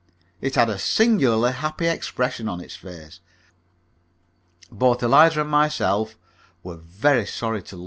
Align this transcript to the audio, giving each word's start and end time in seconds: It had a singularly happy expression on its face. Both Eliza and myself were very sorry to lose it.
It 0.41 0.55
had 0.55 0.67
a 0.67 0.79
singularly 0.79 1.51
happy 1.51 1.85
expression 1.85 2.49
on 2.49 2.59
its 2.59 2.75
face. 2.75 3.19
Both 4.71 5.03
Eliza 5.03 5.41
and 5.41 5.49
myself 5.51 6.15
were 6.63 6.77
very 6.77 7.27
sorry 7.27 7.61
to 7.61 7.75
lose 7.75 7.79
it. 7.79 7.79